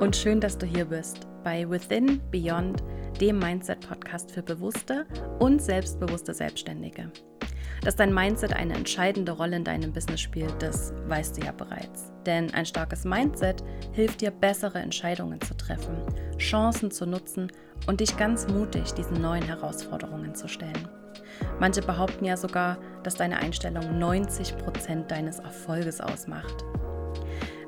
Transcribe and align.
und 0.00 0.16
schön, 0.16 0.40
dass 0.40 0.56
du 0.56 0.64
hier 0.64 0.86
bist 0.86 1.28
bei 1.44 1.68
Within 1.68 2.22
Beyond, 2.30 2.82
dem 3.20 3.38
Mindset-Podcast 3.38 4.32
für 4.32 4.42
bewusste 4.42 5.06
und 5.38 5.60
selbstbewusste 5.60 6.32
Selbstständige. 6.32 7.12
Dass 7.82 7.96
dein 7.96 8.14
Mindset 8.14 8.54
eine 8.54 8.72
entscheidende 8.72 9.32
Rolle 9.32 9.56
in 9.56 9.64
deinem 9.64 9.92
Business 9.92 10.22
spielt, 10.22 10.54
das 10.62 10.94
weißt 11.06 11.36
du 11.36 11.44
ja 11.44 11.52
bereits. 11.52 12.10
Denn 12.24 12.54
ein 12.54 12.64
starkes 12.64 13.04
Mindset 13.04 13.62
hilft 13.92 14.22
dir, 14.22 14.30
bessere 14.30 14.78
Entscheidungen 14.78 15.38
zu 15.42 15.54
treffen, 15.54 15.98
Chancen 16.38 16.90
zu 16.90 17.04
nutzen 17.04 17.52
und 17.86 18.00
dich 18.00 18.16
ganz 18.16 18.48
mutig 18.48 18.94
diesen 18.94 19.20
neuen 19.20 19.44
Herausforderungen 19.44 20.34
zu 20.34 20.48
stellen. 20.48 20.88
Manche 21.58 21.82
behaupten 21.82 22.24
ja 22.24 22.38
sogar, 22.38 22.78
dass 23.02 23.16
deine 23.16 23.36
Einstellung 23.36 23.98
90 23.98 24.56
Prozent 24.56 25.10
deines 25.10 25.40
Erfolges 25.40 26.00
ausmacht. 26.00 26.64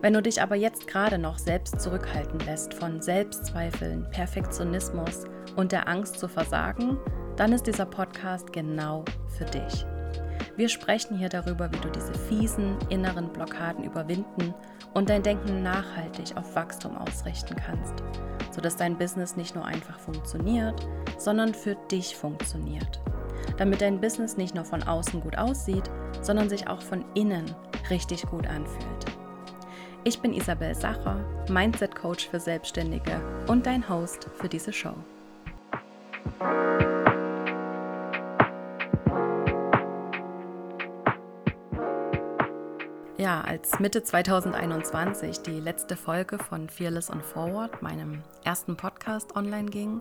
Wenn 0.02 0.14
du 0.14 0.20
dich 0.20 0.42
aber 0.42 0.56
jetzt 0.56 0.88
gerade 0.88 1.16
noch 1.16 1.38
selbst 1.38 1.80
zurückhalten 1.80 2.40
lässt 2.40 2.74
von 2.74 3.00
Selbstzweifeln, 3.00 4.04
Perfektionismus 4.10 5.26
und 5.54 5.70
der 5.70 5.86
Angst 5.86 6.18
zu 6.18 6.26
versagen, 6.26 6.98
dann 7.36 7.52
ist 7.52 7.68
dieser 7.68 7.86
Podcast 7.86 8.52
genau 8.52 9.04
für 9.28 9.44
dich. 9.44 9.86
Wir 10.56 10.68
sprechen 10.68 11.16
hier 11.16 11.28
darüber, 11.28 11.70
wie 11.72 11.78
du 11.78 11.88
diese 11.88 12.14
fiesen 12.14 12.76
inneren 12.90 13.32
Blockaden 13.32 13.84
überwinden 13.84 14.52
und 14.92 15.08
dein 15.08 15.22
Denken 15.22 15.62
nachhaltig 15.62 16.36
auf 16.36 16.52
Wachstum 16.56 16.96
ausrichten 16.98 17.54
kannst, 17.64 18.02
sodass 18.50 18.74
dein 18.74 18.98
Business 18.98 19.36
nicht 19.36 19.54
nur 19.54 19.64
einfach 19.64 20.00
funktioniert, 20.00 20.84
sondern 21.16 21.54
für 21.54 21.76
dich 21.92 22.16
funktioniert. 22.16 23.00
Damit 23.56 23.80
dein 23.80 24.00
Business 24.00 24.36
nicht 24.36 24.56
nur 24.56 24.64
von 24.64 24.82
außen 24.82 25.20
gut 25.20 25.38
aussieht, 25.38 25.88
sondern 26.22 26.48
sich 26.48 26.66
auch 26.66 26.82
von 26.82 27.04
innen 27.14 27.44
richtig 27.88 28.26
gut 28.26 28.48
anfühlt. 28.48 29.11
Ich 30.04 30.18
bin 30.18 30.34
Isabel 30.34 30.74
Sacher, 30.74 31.24
Mindset 31.48 31.94
Coach 31.94 32.28
für 32.28 32.40
Selbstständige 32.40 33.20
und 33.46 33.66
dein 33.66 33.88
Host 33.88 34.28
für 34.34 34.48
diese 34.48 34.72
Show. 34.72 34.94
Ja, 43.16 43.42
als 43.42 43.78
Mitte 43.78 44.02
2021 44.02 45.42
die 45.42 45.60
letzte 45.60 45.94
Folge 45.94 46.38
von 46.38 46.68
Fearless 46.68 47.08
and 47.08 47.24
Forward, 47.24 47.80
meinem 47.80 48.24
ersten 48.42 48.76
Podcast, 48.76 49.36
online 49.36 49.70
ging, 49.70 50.00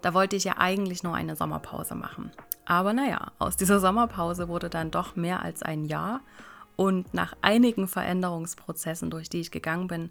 da 0.00 0.14
wollte 0.14 0.36
ich 0.36 0.44
ja 0.44 0.58
eigentlich 0.58 1.02
nur 1.02 1.16
eine 1.16 1.34
Sommerpause 1.34 1.96
machen. 1.96 2.30
Aber 2.66 2.92
naja, 2.92 3.32
aus 3.40 3.56
dieser 3.56 3.80
Sommerpause 3.80 4.46
wurde 4.46 4.70
dann 4.70 4.92
doch 4.92 5.16
mehr 5.16 5.42
als 5.42 5.64
ein 5.64 5.86
Jahr 5.86 6.20
und 6.76 7.14
nach 7.14 7.36
einigen 7.40 7.88
Veränderungsprozessen, 7.88 9.10
durch 9.10 9.28
die 9.28 9.40
ich 9.40 9.50
gegangen 9.50 9.86
bin, 9.86 10.10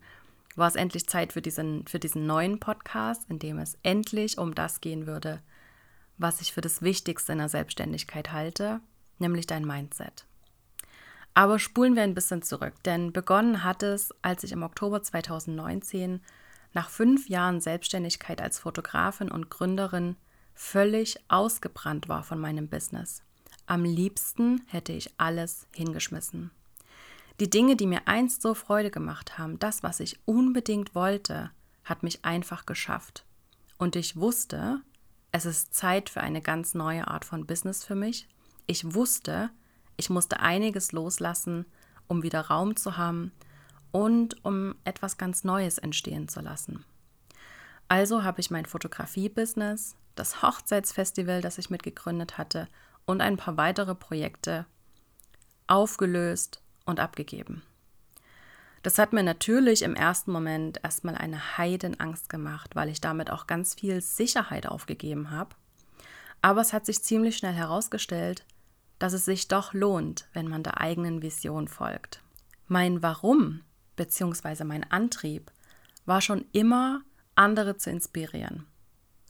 war 0.56 0.68
es 0.68 0.76
endlich 0.76 1.08
Zeit 1.08 1.34
für 1.34 1.42
diesen, 1.42 1.86
für 1.88 2.00
diesen 2.00 2.26
neuen 2.26 2.60
Podcast, 2.60 3.30
in 3.30 3.40
dem 3.40 3.58
es 3.58 3.78
endlich 3.84 4.38
um 4.38 4.54
das 4.56 4.82
gehen 4.82 5.08
würde, 5.08 5.42
was 6.18 6.42
ich 6.42 6.54
für 6.54 6.62
das 6.62 6.82
Wichtigste 6.82 7.32
in 7.32 7.40
der 7.40 7.50
Selbstständigkeit 7.50 8.32
halte, 8.32 8.80
nämlich 9.20 9.48
dein 9.48 9.66
Mindset. 9.66 10.26
Aber 11.34 11.58
spulen 11.58 11.96
wir 11.96 12.04
ein 12.04 12.14
bisschen 12.14 12.44
zurück, 12.44 12.76
denn 12.86 13.12
begonnen 13.12 13.64
hat 13.64 13.82
es, 13.82 14.14
als 14.22 14.44
ich 14.44 14.52
im 14.52 14.62
Oktober 14.62 15.02
2019 15.02 16.22
nach 16.74 16.90
fünf 16.90 17.28
Jahren 17.28 17.60
Selbstständigkeit 17.60 18.42
als 18.42 18.60
Fotografin 18.60 19.32
und 19.32 19.50
Gründerin 19.50 20.16
völlig 20.54 21.18
ausgebrannt 21.30 22.08
war 22.08 22.24
von 22.24 22.40
meinem 22.40 22.68
Business. 22.68 23.24
Am 23.66 23.86
liebsten 23.86 24.62
hätte 24.68 24.92
ich 24.92 25.14
alles 25.18 25.68
hingeschmissen. 25.74 26.52
Die 27.40 27.50
Dinge, 27.50 27.76
die 27.76 27.88
mir 27.88 28.08
einst 28.08 28.42
so 28.42 28.54
Freude 28.54 28.92
gemacht 28.92 29.38
haben, 29.38 29.58
das, 29.60 29.84
was 29.84 30.00
ich 30.00 30.20
unbedingt 30.26 30.94
wollte, 30.96 31.52
hat 31.84 32.04
mich 32.04 32.24
einfach 32.24 32.66
geschafft. 32.66 33.26
Und 33.78 33.96
ich 33.96 34.16
wusste, 34.16 34.82
es 35.32 35.46
ist 35.46 35.74
Zeit 35.74 36.10
für 36.10 36.22
eine 36.22 36.42
ganz 36.42 36.74
neue 36.74 37.08
Art 37.08 37.26
von 37.26 37.48
Business 37.48 37.84
für 37.84 37.96
mich. 37.96 38.28
Ich 38.68 38.94
wusste, 38.94 39.50
ich 39.98 40.10
musste 40.10 40.40
einiges 40.40 40.92
loslassen, 40.92 41.66
um 42.08 42.22
wieder 42.22 42.42
Raum 42.42 42.76
zu 42.76 42.98
haben 42.98 43.32
und 43.92 44.44
um 44.46 44.76
etwas 44.84 45.18
ganz 45.18 45.44
Neues 45.44 45.78
entstehen 45.78 46.28
zu 46.28 46.42
lassen. 46.42 46.86
Also 47.88 48.24
habe 48.24 48.42
ich 48.42 48.52
mein 48.52 48.66
Fotografie-Business, 48.66 49.96
das 50.16 50.42
Hochzeitsfestival, 50.42 51.42
das 51.42 51.58
ich 51.58 51.70
mitgegründet 51.70 52.38
hatte, 52.38 52.68
und 53.06 53.22
ein 53.22 53.38
paar 53.38 53.58
weitere 53.58 53.96
Projekte 53.96 54.66
aufgelöst 55.68 56.62
und 56.86 57.00
abgegeben. 57.00 57.64
Das 58.84 59.00
hat 59.00 59.14
mir 59.14 59.24
natürlich 59.24 59.82
im 59.82 59.96
ersten 59.96 60.32
Moment 60.32 60.80
erstmal 60.84 61.16
eine 61.16 61.58
Heidenangst 61.58 62.28
gemacht, 62.28 62.76
weil 62.76 62.90
ich 62.90 63.00
damit 63.00 63.32
auch 63.32 63.48
ganz 63.48 63.76
viel 63.76 64.02
Sicherheit 64.02 64.68
aufgegeben 64.68 65.32
habe. 65.32 65.56
Aber 66.42 66.60
es 66.60 66.74
hat 66.74 66.86
sich 66.86 67.02
ziemlich 67.02 67.38
schnell 67.38 67.54
herausgestellt, 67.54 68.46
dass 69.00 69.14
es 69.14 69.24
sich 69.24 69.48
doch 69.48 69.74
lohnt, 69.74 70.28
wenn 70.34 70.50
man 70.50 70.64
der 70.64 70.82
eigenen 70.82 71.22
Vision 71.22 71.70
folgt. 71.70 72.22
Mein 72.68 73.02
Warum 73.02 73.62
bzw. 73.96 74.66
mein 74.66 74.90
Antrieb 74.92 75.52
war 76.06 76.20
schon 76.20 76.46
immer, 76.52 77.02
andere 77.36 77.78
zu 77.78 77.90
inspirieren, 77.90 78.66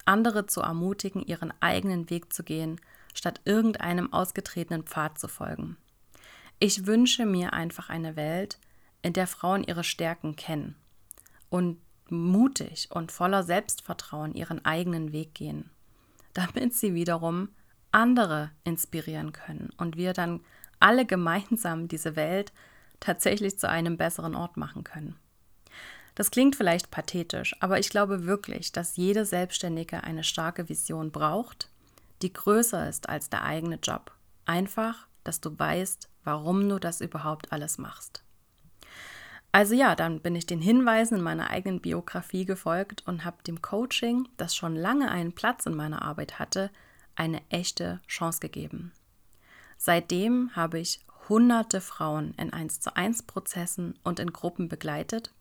andere 0.05 0.47
zu 0.47 0.61
ermutigen, 0.61 1.23
ihren 1.23 1.53
eigenen 1.61 2.09
Weg 2.09 2.33
zu 2.33 2.43
gehen 2.43 2.81
statt 3.13 3.41
irgendeinem 3.45 4.11
ausgetretenen 4.11 4.83
Pfad 4.83 5.19
zu 5.19 5.27
folgen. 5.27 5.77
Ich 6.59 6.85
wünsche 6.85 7.25
mir 7.25 7.53
einfach 7.53 7.89
eine 7.89 8.15
Welt, 8.15 8.57
in 9.01 9.13
der 9.13 9.27
Frauen 9.27 9.63
ihre 9.63 9.83
Stärken 9.83 10.35
kennen 10.35 10.75
und 11.49 11.77
mutig 12.09 12.89
und 12.91 13.11
voller 13.11 13.43
Selbstvertrauen 13.43 14.33
ihren 14.33 14.63
eigenen 14.63 15.11
Weg 15.11 15.33
gehen, 15.35 15.69
damit 16.33 16.73
sie 16.73 16.93
wiederum 16.93 17.49
andere 17.91 18.51
inspirieren 18.63 19.33
können 19.33 19.71
und 19.77 19.97
wir 19.97 20.13
dann 20.13 20.41
alle 20.79 21.05
gemeinsam 21.05 21.87
diese 21.87 22.15
Welt 22.15 22.51
tatsächlich 22.99 23.59
zu 23.59 23.69
einem 23.69 23.97
besseren 23.97 24.35
Ort 24.35 24.57
machen 24.57 24.83
können. 24.83 25.15
Das 26.15 26.31
klingt 26.31 26.55
vielleicht 26.55 26.91
pathetisch, 26.91 27.55
aber 27.59 27.79
ich 27.79 27.89
glaube 27.89 28.25
wirklich, 28.25 28.71
dass 28.71 28.97
jede 28.97 29.25
Selbstständige 29.25 30.03
eine 30.03 30.23
starke 30.23 30.69
Vision 30.69 31.11
braucht 31.11 31.69
die 32.21 32.33
größer 32.33 32.87
ist 32.87 33.09
als 33.09 33.29
der 33.29 33.43
eigene 33.43 33.75
Job. 33.75 34.11
Einfach, 34.45 35.07
dass 35.23 35.41
du 35.41 35.57
weißt, 35.57 36.09
warum 36.23 36.67
du 36.67 36.79
das 36.79 37.01
überhaupt 37.01 37.51
alles 37.51 37.77
machst. 37.77 38.23
Also 39.51 39.75
ja, 39.75 39.95
dann 39.95 40.19
bin 40.19 40.35
ich 40.35 40.47
den 40.47 40.61
Hinweisen 40.61 41.17
in 41.19 41.23
meiner 41.23 41.51
eigenen 41.51 41.79
Biografie 41.79 42.43
gefolgt 42.43 43.03
und 43.05 43.23
habe 43.23 43.43
dem 43.43 43.61
Coaching, 43.61 44.27
das 44.35 44.55
schon 44.55 44.75
lange 44.75 45.11
einen 45.11 45.33
Platz 45.33 45.67
in 45.67 45.75
meiner 45.75 46.01
Arbeit 46.01 46.39
hatte, 46.39 46.71
eine 47.15 47.39
echte 47.49 48.01
Chance 48.07 48.39
gegeben. 48.39 48.93
Seitdem 49.77 50.55
habe 50.55 50.79
ich 50.79 51.05
hunderte 51.29 51.81
Frauen 51.81 52.33
in 52.37 52.51
1 52.51 52.79
zu 52.79 52.95
1 52.95 53.23
Prozessen 53.23 53.99
und 54.03 54.19
in 54.19 54.33
Gruppen 54.33 54.69
begleitet 54.69 55.31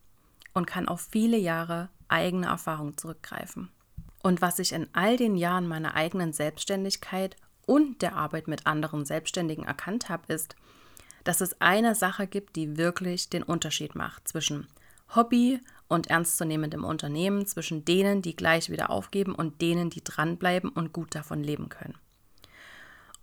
und 0.53 0.67
kann 0.67 0.87
auf 0.87 1.01
viele 1.01 1.37
Jahre 1.37 1.89
eigene 2.07 2.47
Erfahrung 2.47 2.97
zurückgreifen. 2.97 3.69
Und 4.23 4.41
was 4.41 4.57
ich 4.57 4.71
in 4.71 4.87
all 4.93 5.17
den 5.17 5.35
Jahren 5.35 5.67
meiner 5.67 5.95
eigenen 5.95 6.33
Selbstständigkeit 6.33 7.35
und 7.65 8.01
der 8.01 8.15
Arbeit 8.15 8.47
mit 8.47 8.65
anderen 8.65 9.05
Selbstständigen 9.05 9.65
erkannt 9.65 10.09
habe, 10.09 10.33
ist, 10.33 10.55
dass 11.23 11.41
es 11.41 11.61
eine 11.61 11.93
Sache 11.93 12.25
gibt, 12.25 12.55
die 12.55 12.77
wirklich 12.77 13.29
den 13.29 13.43
Unterschied 13.43 13.95
macht 13.95 14.27
zwischen 14.27 14.67
Hobby 15.13 15.59
und 15.87 16.07
ernstzunehmendem 16.07 16.85
Unternehmen, 16.85 17.45
zwischen 17.45 17.85
denen, 17.85 18.21
die 18.21 18.35
gleich 18.35 18.69
wieder 18.69 18.89
aufgeben 18.89 19.35
und 19.35 19.61
denen, 19.61 19.89
die 19.89 20.03
dranbleiben 20.03 20.69
und 20.69 20.93
gut 20.93 21.13
davon 21.15 21.43
leben 21.43 21.69
können. 21.69 21.95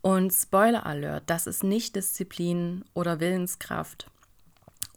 Und 0.03 0.33
Spoiler 0.33 0.87
Alert, 0.87 1.25
das 1.27 1.47
ist 1.47 1.65
nicht 1.65 1.97
Disziplin 1.97 2.85
oder 2.95 3.21
Willenskraft 3.21 4.11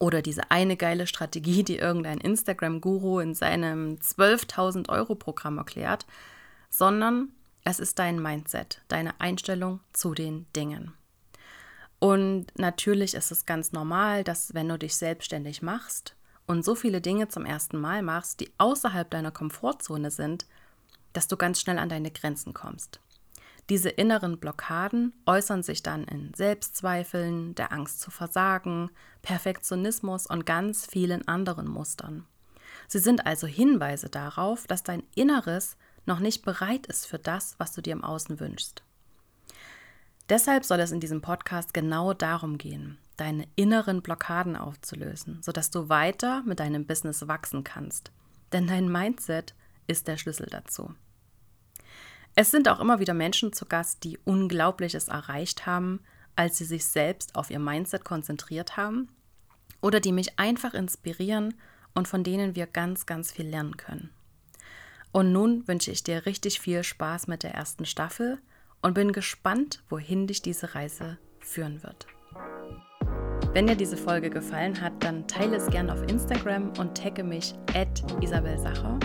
oder 0.04 0.22
diese 0.22 0.52
eine 0.52 0.76
geile 0.76 1.08
Strategie, 1.08 1.64
die 1.64 1.78
irgendein 1.78 2.18
Instagram-Guru 2.18 3.20
in 3.20 3.34
seinem 3.34 3.96
12.000 3.96 4.90
Euro-Programm 4.90 5.58
erklärt, 5.58 6.06
sondern 6.70 7.30
es 7.64 7.80
ist 7.80 8.00
dein 8.00 8.22
Mindset, 8.22 8.82
deine 8.90 9.22
Einstellung 9.22 9.80
zu 9.94 10.14
den 10.14 10.46
Dingen. 10.58 10.92
Und 12.00 12.48
natürlich 12.58 13.14
ist 13.14 13.32
es 13.32 13.46
ganz 13.46 13.72
normal, 13.72 14.26
dass 14.26 14.54
wenn 14.54 14.68
du 14.68 14.78
dich 14.78 14.94
selbstständig 14.98 15.62
machst 15.62 16.18
und 16.48 16.66
so 16.66 16.76
viele 16.76 17.00
Dinge 17.00 17.30
zum 17.30 17.46
ersten 17.46 17.80
Mal 17.80 18.02
machst, 18.02 18.42
die 18.42 18.52
außerhalb 18.58 19.10
deiner 19.10 19.32
Komfortzone 19.32 20.12
sind, 20.12 20.46
dass 21.14 21.30
du 21.30 21.38
ganz 21.38 21.62
schnell 21.62 21.80
an 21.80 21.88
deine 21.88 22.12
Grenzen 22.12 22.54
kommst. 22.54 23.00
Diese 23.70 23.90
inneren 23.90 24.40
Blockaden 24.40 25.14
äußern 25.26 25.64
sich 25.64 25.84
dann 25.84 26.04
in 26.04 26.34
Selbstzweifeln, 26.34 27.56
der 27.56 27.72
Angst 27.72 28.02
zu 28.02 28.12
versagen, 28.12 28.90
Perfektionismus 29.22 30.28
und 30.28 30.46
ganz 30.46 30.86
vielen 30.86 31.28
anderen 31.28 31.70
Mustern. 31.70 32.26
Sie 32.88 33.00
sind 33.00 33.26
also 33.26 33.48
Hinweise 33.48 34.10
darauf, 34.10 34.68
dass 34.68 34.84
dein 34.84 35.04
Inneres 35.16 35.78
noch 36.06 36.20
nicht 36.20 36.44
bereit 36.44 36.88
ist 36.88 37.08
für 37.08 37.20
das, 37.20 37.56
was 37.58 37.72
du 37.72 37.82
dir 37.82 37.94
im 37.94 38.04
Außen 38.04 38.40
wünschst. 38.40 38.84
Deshalb 40.30 40.66
soll 40.66 40.80
es 40.80 40.92
in 40.92 41.00
diesem 41.00 41.22
Podcast 41.22 41.74
genau 41.74 42.14
darum 42.14 42.58
gehen, 42.58 42.98
deine 43.18 43.48
inneren 43.56 44.02
Blockaden 44.02 44.56
aufzulösen, 44.56 45.42
sodass 45.42 45.70
du 45.70 45.90
weiter 45.90 46.44
mit 46.44 46.60
deinem 46.60 46.86
Business 46.86 47.28
wachsen 47.28 47.64
kannst, 47.64 48.12
Denn 48.52 48.68
dein 48.68 48.92
Mindset 48.92 49.56
ist 49.88 50.08
der 50.08 50.18
Schlüssel 50.18 50.48
dazu. 50.50 50.94
Es 52.36 52.50
sind 52.50 52.68
auch 52.68 52.80
immer 52.80 53.00
wieder 53.00 53.14
Menschen 53.14 53.54
zu 53.54 53.66
Gast, 53.66 54.04
die 54.04 54.18
Unglaubliches 54.26 55.08
erreicht 55.08 55.66
haben, 55.66 56.00
als 56.36 56.58
sie 56.58 56.66
sich 56.66 56.86
selbst 56.86 57.36
auf 57.36 57.52
ihr 57.52 57.60
Mindset 57.60 58.04
konzentriert 58.04 58.76
haben 58.76 59.10
oder 59.82 60.00
die 60.00 60.12
mich 60.12 60.40
einfach 60.40 60.74
inspirieren 60.74 61.54
und 61.94 62.08
von 62.08 62.24
denen 62.24 62.56
wir 62.56 62.66
ganz, 62.66 63.06
ganz 63.06 63.32
viel 63.32 63.48
lernen 63.48 63.78
können. 63.78 64.10
Und 65.12 65.32
nun 65.32 65.68
wünsche 65.68 65.92
ich 65.92 66.04
dir 66.04 66.26
richtig 66.26 66.60
viel 66.60 66.84
Spaß 66.84 67.28
mit 67.28 67.44
der 67.44 67.54
ersten 67.54 67.86
Staffel 67.86 68.40
und 68.82 68.96
bin 68.96 69.12
gespannt, 69.12 69.84
wohin 69.90 70.26
dich 70.26 70.42
diese 70.42 70.74
Reise 70.74 71.20
führen 71.40 71.84
wird. 71.84 72.08
Wenn 73.54 73.68
dir 73.68 73.76
diese 73.76 73.98
Folge 73.98 74.32
gefallen 74.32 74.82
hat, 74.82 75.04
dann 75.04 75.28
teile 75.28 75.58
es 75.58 75.68
gerne 75.68 75.94
auf 75.94 76.02
Instagram 76.10 76.70
und 76.80 76.98
tagge 76.98 77.24
mich 77.24 77.54
at 77.76 78.04
Isabel 78.24 78.58
Sacher. 78.58 78.98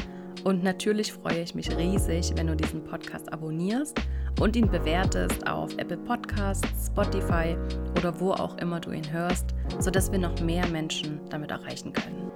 Und 0.49 0.65
natürlich 0.65 1.13
freue 1.13 1.43
ich 1.43 1.55
mich 1.55 1.77
riesig, 1.77 2.33
wenn 2.37 2.47
du 2.47 2.57
diesen 2.57 2.83
Podcast 2.83 3.31
abonnierst 3.31 4.01
und 4.41 4.57
ihn 4.57 4.71
bewertest 4.71 5.47
auf 5.47 5.77
Apple 5.77 5.99
Podcasts, 5.99 6.87
Spotify 6.87 7.55
oder 7.99 8.19
wo 8.19 8.33
auch 8.33 8.57
immer 8.57 8.81
du 8.81 8.93
ihn 8.93 9.13
hörst, 9.13 9.55
sodass 9.79 10.11
wir 10.11 10.19
noch 10.19 10.41
mehr 10.41 10.67
Menschen 10.69 11.21
damit 11.29 11.51
erreichen 11.51 11.93
können. 11.93 12.33